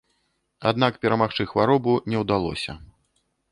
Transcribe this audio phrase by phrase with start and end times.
[0.69, 2.79] Аднак перамагчы хваробу не ўдалося.